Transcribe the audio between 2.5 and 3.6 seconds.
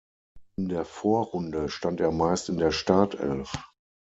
der Startelf.